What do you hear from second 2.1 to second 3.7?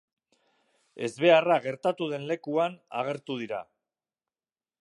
den lekuan agertu dira.